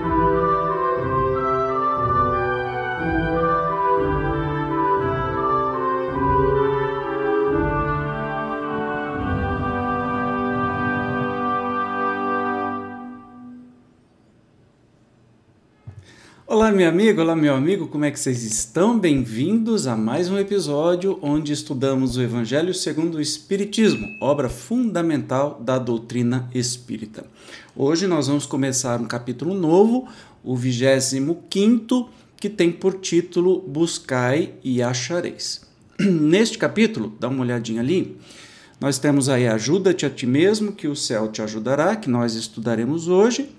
[0.00, 0.31] Olá,
[16.72, 18.98] minha amiga, olá, meu amigo, como é que vocês estão?
[18.98, 25.78] Bem-vindos a mais um episódio onde estudamos o Evangelho segundo o Espiritismo, obra fundamental da
[25.78, 27.26] doutrina espírita.
[27.76, 30.08] Hoje nós vamos começar um capítulo novo,
[30.42, 35.60] o 25, que tem por título Buscai e Achareis.
[36.00, 38.16] Neste capítulo, dá uma olhadinha ali,
[38.80, 43.08] nós temos aí Ajuda-te a ti mesmo, que o céu te ajudará, que nós estudaremos
[43.08, 43.50] hoje,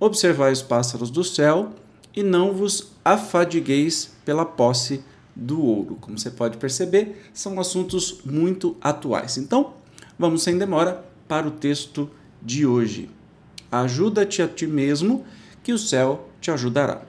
[0.00, 1.72] Observai os pássaros do céu
[2.18, 5.04] e não vos afadigueis pela posse
[5.36, 5.96] do ouro.
[6.00, 9.38] Como você pode perceber, são assuntos muito atuais.
[9.38, 9.74] Então,
[10.18, 12.10] vamos sem demora para o texto
[12.42, 13.08] de hoje.
[13.70, 15.24] Ajuda-te a ti mesmo,
[15.62, 17.02] que o céu te ajudará.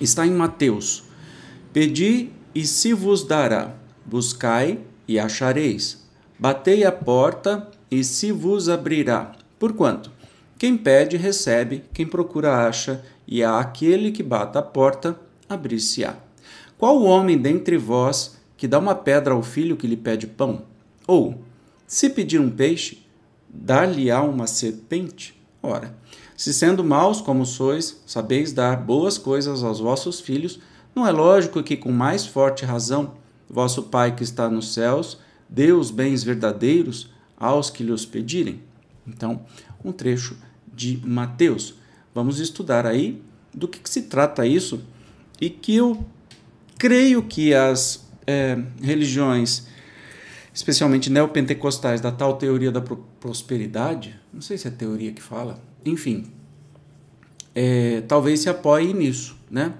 [0.00, 1.04] Está em Mateus.
[1.74, 3.74] Pedi e se vos dará.
[4.06, 6.02] Buscai e achareis.
[6.38, 9.36] Batei a porta e se vos abrirá.
[9.58, 10.10] Porquanto?
[10.62, 15.18] Quem pede, recebe, quem procura, acha, e a aquele que bata a porta,
[15.48, 16.14] abrir-se-á.
[16.78, 20.62] Qual homem dentre vós que dá uma pedra ao filho que lhe pede pão?
[21.04, 21.42] Ou,
[21.84, 23.04] se pedir um peixe,
[23.48, 25.34] dar-lhe-á uma serpente?
[25.60, 25.96] Ora,
[26.36, 30.60] se sendo maus como sois, sabeis dar boas coisas aos vossos filhos,
[30.94, 33.14] não é lógico que, com mais forte razão,
[33.50, 35.18] vosso Pai que está nos céus
[35.48, 38.62] dê os bens verdadeiros aos que lhe os pedirem?
[39.04, 39.40] Então,
[39.84, 40.36] um trecho
[40.74, 41.74] de Mateus.
[42.14, 43.22] Vamos estudar aí
[43.54, 44.82] do que, que se trata isso
[45.40, 46.04] e que eu
[46.78, 49.66] creio que as é, religiões,
[50.52, 56.32] especialmente neopentecostais, da tal teoria da prosperidade, não sei se é teoria que fala, enfim,
[57.54, 59.74] é, talvez se apoie nisso, né?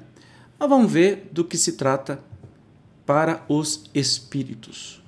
[0.58, 2.22] Mas vamos ver do que se trata
[3.04, 5.01] para os espíritos.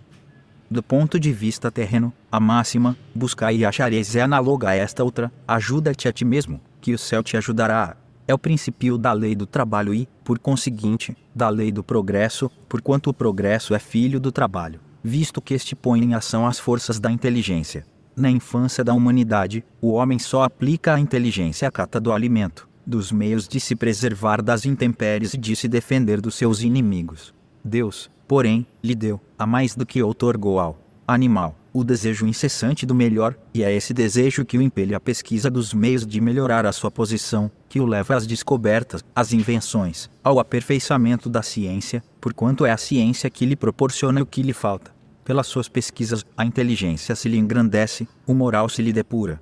[0.71, 5.31] Do ponto de vista terreno, a máxima, buscar e achareis é análoga a esta outra,
[5.47, 7.97] ajuda-te a ti mesmo, que o céu te ajudará.
[8.27, 13.11] É o princípio da lei do trabalho e, por conseguinte, da lei do progresso, porquanto
[13.11, 17.11] o progresso é filho do trabalho, visto que este põe em ação as forças da
[17.11, 17.87] inteligência.
[18.17, 23.13] Na infância da humanidade, o homem só aplica a inteligência à cata do alimento, dos
[23.13, 27.35] meios de se preservar das intempéries e de se defender dos seus inimigos.
[27.65, 32.95] Deus, porém, lhe deu, a mais do que outorgou ao animal, o desejo incessante do
[32.95, 36.73] melhor, e é esse desejo que o impele à pesquisa dos meios de melhorar a
[36.73, 42.71] sua posição, que o leva às descobertas, às invenções, ao aperfeiçoamento da ciência, porquanto é
[42.71, 44.93] a ciência que lhe proporciona o que lhe falta.
[45.25, 49.41] Pelas suas pesquisas, a inteligência se lhe engrandece, o moral se lhe depura.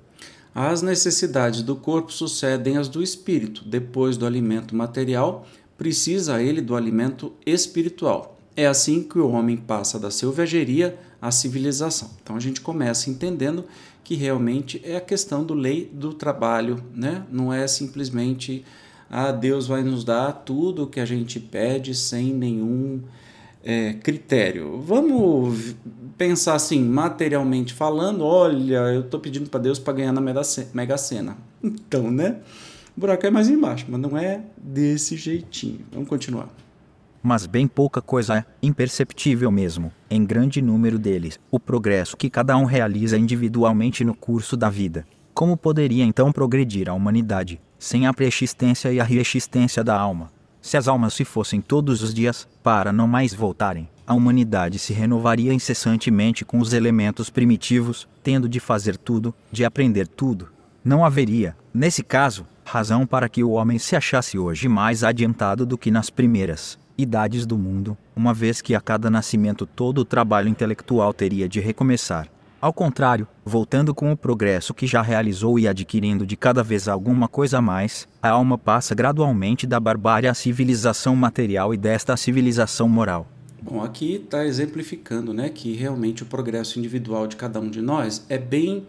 [0.55, 3.65] As necessidades do corpo sucedem às do espírito.
[3.65, 5.47] Depois do alimento material,
[5.77, 8.37] precisa ele do alimento espiritual.
[8.55, 12.11] É assim que o homem passa da selvageria à civilização.
[12.21, 13.65] Então a gente começa entendendo
[14.03, 17.23] que realmente é a questão do lei do trabalho, né?
[17.31, 18.63] Não é simplesmente
[19.09, 23.01] ah, Deus vai nos dar tudo o que a gente pede sem nenhum
[23.63, 24.81] é, critério.
[24.81, 25.75] Vamos
[26.17, 31.37] pensar assim, materialmente falando, olha, eu estou pedindo para Deus para ganhar na Mega Sena.
[31.63, 32.37] Então, né?
[32.95, 35.79] O buraco é mais embaixo, mas não é desse jeitinho.
[35.91, 36.49] Vamos continuar
[37.23, 42.57] mas bem pouca coisa é, imperceptível mesmo, em grande número deles, o progresso que cada
[42.57, 45.07] um realiza individualmente no curso da vida.
[45.33, 50.29] Como poderia então progredir a humanidade, sem a preexistência e a reexistência da alma?
[50.61, 54.91] Se as almas se fossem todos os dias, para não mais voltarem, a humanidade se
[54.91, 60.49] renovaria incessantemente com os elementos primitivos, tendo de fazer tudo, de aprender tudo.
[60.83, 65.77] Não haveria, nesse caso, razão para que o homem se achasse hoje mais adiantado do
[65.77, 70.49] que nas primeiras idades do mundo, uma vez que a cada nascimento todo o trabalho
[70.49, 72.27] intelectual teria de recomeçar.
[72.59, 77.27] Ao contrário, voltando com o progresso que já realizou e adquirindo de cada vez alguma
[77.27, 82.17] coisa a mais, a alma passa gradualmente da barbárie à civilização material e desta à
[82.17, 83.27] civilização moral.
[83.61, 88.25] Bom, aqui está exemplificando né, que realmente o progresso individual de cada um de nós
[88.29, 88.87] é bem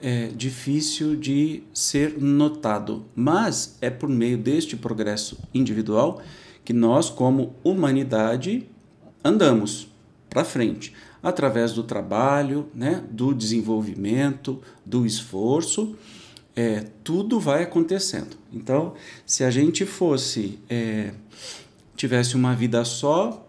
[0.00, 6.22] é, difícil de ser notado, mas é por meio deste progresso individual
[6.64, 8.68] que nós, como humanidade,
[9.24, 9.88] andamos
[10.28, 10.92] para frente
[11.22, 15.96] através do trabalho, né, do desenvolvimento, do esforço,
[16.54, 18.36] é, tudo vai acontecendo.
[18.52, 18.94] Então,
[19.26, 21.12] se a gente fosse é,
[21.96, 23.46] tivesse uma vida só,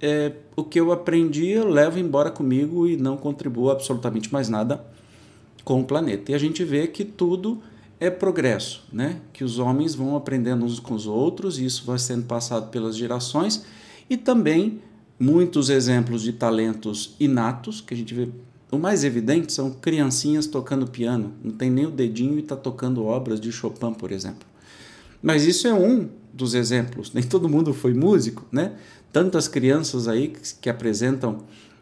[0.00, 4.84] é, o que eu aprendi eu levo embora comigo e não contribuo absolutamente mais nada
[5.66, 6.30] com o planeta.
[6.30, 7.60] E a gente vê que tudo
[7.98, 9.20] é progresso, né?
[9.32, 12.96] Que os homens vão aprendendo uns com os outros, e isso vai sendo passado pelas
[12.96, 13.64] gerações,
[14.08, 14.80] e também
[15.18, 18.28] muitos exemplos de talentos inatos, que a gente vê.
[18.70, 23.04] O mais evidente são criancinhas tocando piano, não tem nem o dedinho e está tocando
[23.04, 24.46] obras de Chopin, por exemplo.
[25.20, 28.76] Mas isso é um dos exemplos, nem todo mundo foi músico, né?
[29.12, 31.38] Tantas crianças aí que, que apresentam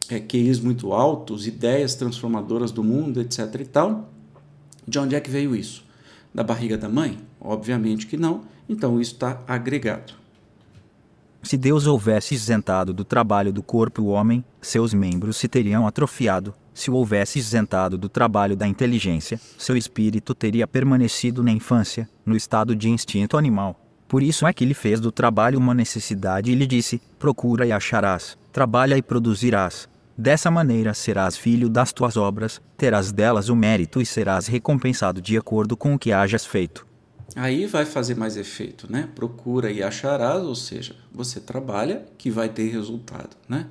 [0.09, 3.61] é, QIs muito altos, ideias transformadoras do mundo, etc.
[3.61, 4.11] e tal.
[4.87, 5.85] De onde é que veio isso?
[6.35, 7.19] Da barriga da mãe?
[7.41, 10.15] Obviamente que não, então isso está agregado.
[11.43, 16.55] Se Deus houvesse isentado do trabalho do corpo o homem, seus membros se teriam atrofiado.
[16.73, 22.35] Se o houvesse isentado do trabalho da inteligência, seu espírito teria permanecido na infância, no
[22.35, 23.79] estado de instinto animal.
[24.09, 27.73] Por isso é que ele fez do trabalho uma necessidade e lhe disse: Procura e
[27.73, 29.89] acharás, trabalha e produzirás.
[30.17, 35.37] Dessa maneira serás filho das tuas obras, terás delas o mérito e serás recompensado de
[35.37, 36.87] acordo com o que hajas feito.
[37.35, 39.09] Aí vai fazer mais efeito, né?
[39.13, 43.67] Procura e acharás, ou seja, você trabalha que vai ter resultado, né?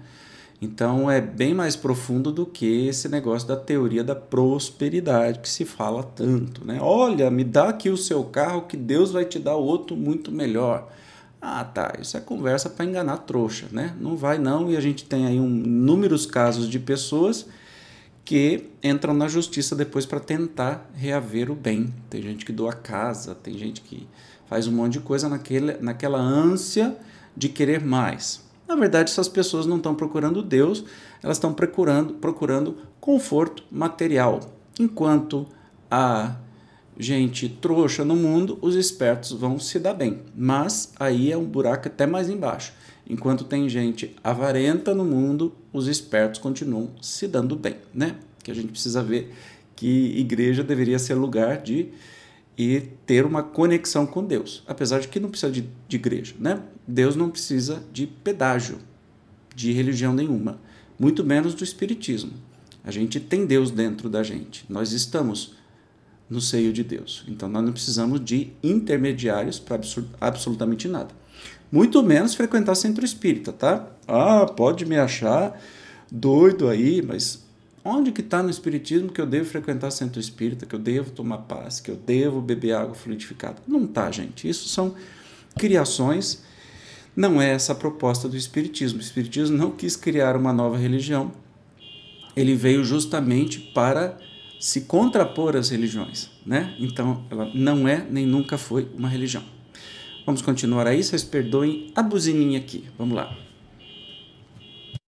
[0.62, 5.64] Então é bem mais profundo do que esse negócio da teoria da prosperidade que se
[5.64, 6.78] fala tanto, né?
[6.82, 10.90] Olha, me dá aqui o seu carro que Deus vai te dar outro muito melhor.
[11.46, 13.94] Ah, tá, isso é conversa para enganar trouxa, né?
[14.00, 17.46] Não vai não, e a gente tem aí um, inúmeros casos de pessoas
[18.24, 21.94] que entram na justiça depois para tentar reaver o bem.
[22.10, 24.08] Tem gente que doa casa, tem gente que
[24.48, 26.96] faz um monte de coisa naquele, naquela ânsia
[27.36, 28.42] de querer mais.
[28.66, 30.86] Na verdade, essas pessoas não estão procurando Deus,
[31.22, 34.40] elas estão procurando, procurando conforto material.
[34.80, 35.46] Enquanto
[35.92, 36.38] a
[36.98, 40.20] gente trouxa no mundo, os espertos vão se dar bem.
[40.36, 42.74] Mas aí é um buraco até mais embaixo.
[43.10, 48.16] Enquanto tem gente avarenta no mundo, os espertos continuam se dando bem, né?
[48.44, 49.34] Que a gente precisa ver
[49.76, 51.90] que igreja deveria ser lugar de
[52.58, 56.62] e ter uma conexão com Deus, apesar de que não precisa de, de igreja, né?
[56.88, 58.78] Deus não precisa de pedágio
[59.56, 60.60] de religião nenhuma,
[60.98, 62.32] muito menos do espiritismo.
[62.84, 64.66] A gente tem Deus dentro da gente.
[64.70, 65.56] Nós estamos
[66.34, 67.24] no seio de Deus.
[67.28, 69.80] Então nós não precisamos de intermediários para
[70.20, 71.14] absolutamente nada.
[71.72, 73.88] Muito menos frequentar centro espírita, tá?
[74.08, 75.60] Ah, pode me achar
[76.12, 77.44] doido aí, mas
[77.86, 81.40] onde que está no espiritismo que eu devo frequentar centro espírita, que eu devo tomar
[81.40, 83.58] paz, que eu devo beber água fluidificada?
[83.68, 84.48] Não tá, gente.
[84.48, 84.96] Isso são
[85.58, 86.44] criações.
[87.16, 89.00] Não é essa a proposta do espiritismo.
[89.00, 91.32] O espiritismo não quis criar uma nova religião.
[92.36, 94.18] Ele veio justamente para
[94.64, 96.74] se contrapor às religiões, né?
[96.80, 99.44] Então, ela não é nem nunca foi uma religião.
[100.26, 102.88] Vamos continuar aí, vocês perdoem a buzininha aqui.
[102.98, 103.38] Vamos lá.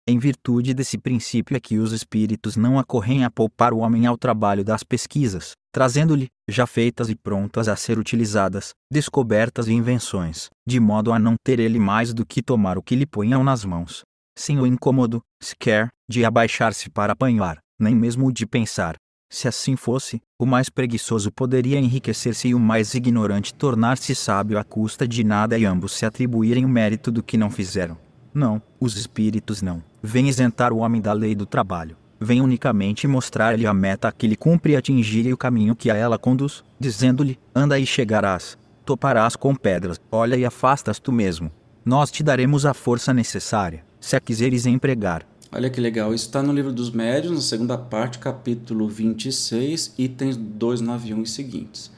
[0.08, 4.18] Em virtude desse princípio é que os espíritos não acorrem a poupar o homem ao
[4.18, 10.80] trabalho das pesquisas, trazendo-lhe, já feitas e prontas a ser utilizadas, descobertas e invenções, de
[10.80, 14.02] modo a não ter ele mais do que tomar o que lhe ponham nas mãos.
[14.36, 18.96] Sem o incômodo, sequer, de abaixar-se para apanhar, nem mesmo de pensar,
[19.34, 24.64] se assim fosse, o mais preguiçoso poderia enriquecer-se e o mais ignorante tornar-se sábio à
[24.64, 27.98] custa de nada e ambos se atribuírem o mérito do que não fizeram.
[28.32, 29.84] Não, os espíritos não.
[30.04, 31.98] Vêm isentar o homem da lei do trabalho.
[32.20, 36.20] Vêm unicamente mostrar-lhe a meta que lhe cumpre atingir e o caminho que a ela
[36.20, 38.56] conduz, dizendo-lhe: anda e chegarás.
[38.86, 41.52] Toparás com pedras, olha e afastas tu mesmo.
[41.84, 46.42] Nós te daremos a força necessária, se a quiseres empregar, Olha que legal, isso está
[46.42, 51.92] no livro dos médios, na segunda parte, capítulo 26, itens 291 e seguintes.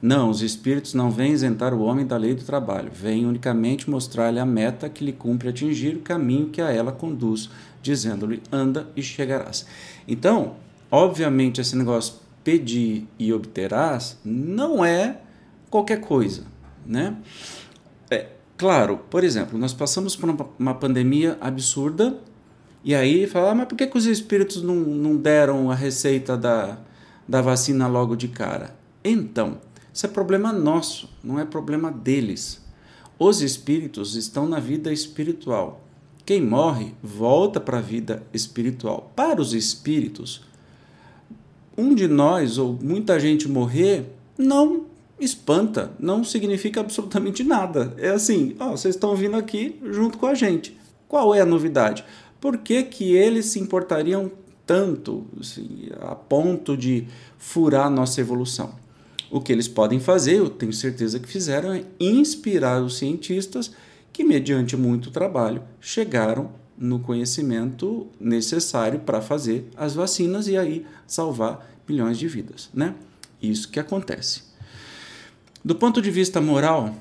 [0.00, 4.38] Não, os espíritos não vêm isentar o homem da lei do trabalho, vêm unicamente mostrar-lhe
[4.38, 7.50] a meta que lhe cumpre atingir, o caminho que a ela conduz,
[7.82, 9.66] dizendo-lhe: anda e chegarás.
[10.08, 10.54] Então,
[10.90, 15.20] obviamente, esse negócio pedir e obterás não é
[15.68, 16.44] qualquer coisa,
[16.86, 17.14] né?
[18.10, 22.18] É, claro, por exemplo, nós passamos por uma, uma pandemia absurda
[22.84, 26.36] e aí fala, ah, mas por que, que os espíritos não, não deram a receita
[26.36, 26.78] da,
[27.28, 28.74] da vacina logo de cara?
[29.04, 29.58] Então,
[29.92, 32.60] isso é problema nosso, não é problema deles.
[33.18, 35.84] Os espíritos estão na vida espiritual.
[36.24, 39.12] Quem morre volta para a vida espiritual.
[39.14, 40.42] Para os espíritos,
[41.76, 44.86] um de nós ou muita gente morrer não
[45.20, 47.94] espanta, não significa absolutamente nada.
[47.96, 50.76] É assim, ó, vocês estão vindo aqui junto com a gente.
[51.06, 52.04] Qual é a novidade?
[52.42, 54.28] Por que, que eles se importariam
[54.66, 57.06] tanto assim, a ponto de
[57.38, 58.74] furar nossa evolução?
[59.30, 63.70] O que eles podem fazer, eu tenho certeza que fizeram, é inspirar os cientistas
[64.12, 71.72] que, mediante muito trabalho, chegaram no conhecimento necessário para fazer as vacinas e aí salvar
[71.88, 72.96] milhões de vidas, né?
[73.40, 74.42] Isso que acontece.
[75.64, 76.92] Do ponto de vista moral,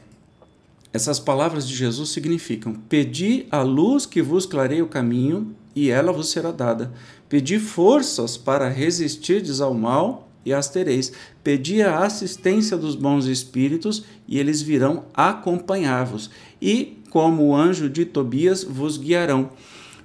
[0.94, 6.12] essas palavras de Jesus significam: Pedi a luz que vos clareie o caminho, e ela
[6.12, 6.92] vos será dada.
[7.30, 11.14] Pedi forças para resistirdes ao mal, e as tereis.
[11.44, 16.30] Pedi a assistência dos bons espíritos, e eles virão acompanhar-vos.
[16.62, 19.52] E, como o anjo de Tobias, vos guiarão.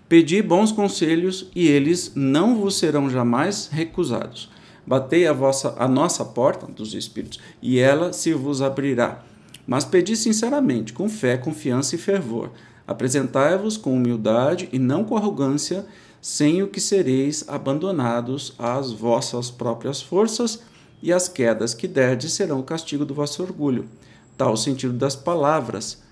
[0.08, 4.50] Pedi bons conselhos, e eles não vos serão jamais recusados.
[4.86, 9.24] Batei a, vossa, a nossa porta dos espíritos, e ela se vos abrirá.
[9.66, 12.52] Mas pedi sinceramente, com fé, confiança e fervor.
[12.86, 15.84] Apresentai-vos com humildade e não com arrogância,
[16.20, 20.62] sem o que sereis abandonados às vossas próprias forças,
[21.02, 23.88] e as quedas que derdes serão o castigo do vosso orgulho.
[24.36, 26.02] Tal o sentido das palavras: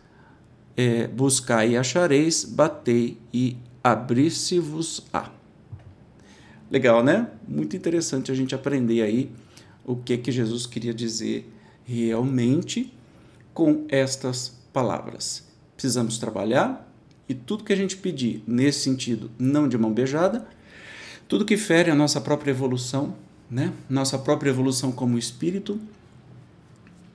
[0.76, 5.30] é, buscai e achareis, batei e abrir-se-vos-á.
[6.70, 7.28] Legal, né?
[7.46, 9.30] Muito interessante a gente aprender aí
[9.84, 11.50] o que que Jesus queria dizer
[11.84, 12.92] realmente
[13.54, 15.44] com estas palavras.
[15.76, 16.92] Precisamos trabalhar
[17.28, 20.46] e tudo que a gente pedir nesse sentido, não de mão beijada,
[21.28, 23.14] tudo que fere a nossa própria evolução,
[23.50, 23.72] né?
[23.88, 25.80] Nossa própria evolução como espírito.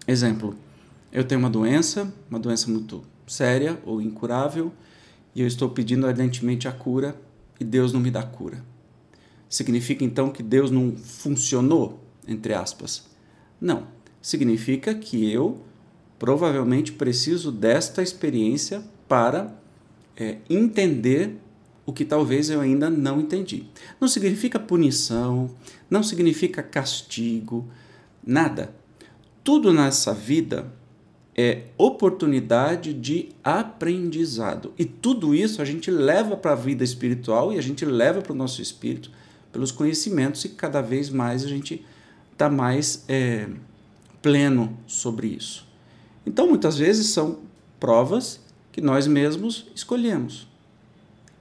[0.07, 0.55] Exemplo,
[1.11, 4.73] eu tenho uma doença, uma doença muito séria ou incurável,
[5.35, 7.15] e eu estou pedindo ardentemente a cura
[7.59, 8.63] e Deus não me dá cura.
[9.47, 13.07] Significa então que Deus não funcionou, entre aspas?
[13.59, 13.87] Não.
[14.21, 15.61] Significa que eu
[16.19, 19.55] provavelmente preciso desta experiência para
[20.17, 21.37] é, entender
[21.85, 23.63] o que talvez eu ainda não entendi.
[23.99, 25.49] Não significa punição,
[25.89, 27.67] não significa castigo,
[28.23, 28.75] nada.
[29.43, 30.71] Tudo nessa vida
[31.35, 34.73] é oportunidade de aprendizado.
[34.77, 38.33] E tudo isso a gente leva para a vida espiritual e a gente leva para
[38.33, 39.09] o nosso espírito
[39.51, 41.83] pelos conhecimentos e cada vez mais a gente
[42.33, 43.47] está mais é,
[44.21, 45.68] pleno sobre isso.
[46.25, 47.39] Então, muitas vezes são
[47.79, 48.39] provas
[48.71, 50.47] que nós mesmos escolhemos.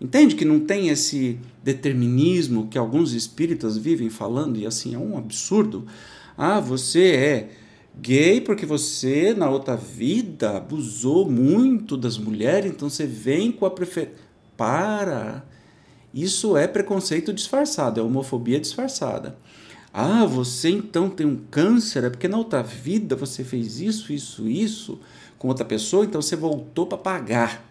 [0.00, 5.18] Entende que não tem esse determinismo que alguns espíritas vivem falando e assim é um
[5.18, 5.86] absurdo?
[6.36, 7.50] Ah, você é
[8.00, 13.70] gay porque você na outra vida abusou muito das mulheres, então você vem com a
[13.70, 14.14] preferência.
[14.56, 15.44] Para!
[16.14, 19.36] Isso é preconceito disfarçado, é homofobia disfarçada.
[19.92, 24.48] Ah, você então tem um câncer, é porque na outra vida você fez isso, isso,
[24.48, 25.00] isso
[25.38, 27.64] com outra pessoa, então você voltou para pagar.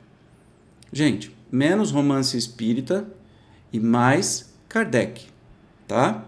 [0.92, 3.08] Gente, menos romance espírita
[3.72, 5.26] e mais Kardec,
[5.88, 6.26] tá?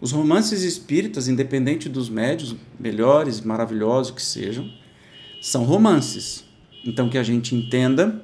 [0.00, 4.68] Os romances espíritas, independente dos médios, melhores, maravilhosos que sejam,
[5.40, 6.44] são romances.
[6.84, 8.20] Então que a gente entenda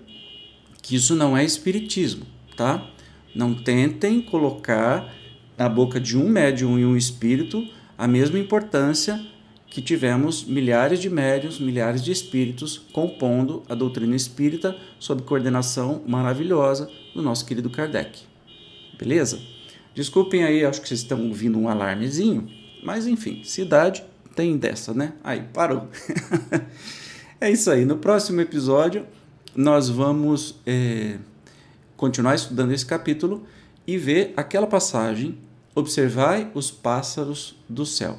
[0.82, 2.90] que isso não é espiritismo, tá?
[3.34, 5.14] Não tentem colocar
[5.58, 9.20] na boca de um médium e um espírito a mesma importância
[9.66, 16.88] que tivemos milhares de médios, milhares de espíritos compondo a doutrina espírita sob coordenação maravilhosa
[17.14, 18.20] do nosso querido Kardec.
[18.96, 19.40] Beleza?
[19.94, 22.48] Desculpem aí, acho que vocês estão ouvindo um alarmezinho,
[22.84, 25.14] mas enfim, cidade tem dessa, né?
[25.24, 25.88] Aí, parou.
[27.40, 27.84] é isso aí.
[27.84, 29.04] No próximo episódio,
[29.54, 31.18] nós vamos é,
[31.96, 33.44] continuar estudando esse capítulo
[33.84, 35.36] e ver aquela passagem
[35.78, 38.18] Observai os pássaros do céu.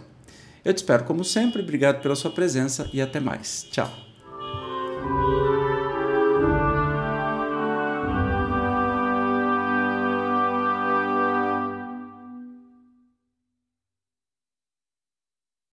[0.64, 3.68] Eu te espero como sempre, obrigado pela sua presença e até mais.
[3.70, 3.92] Tchau.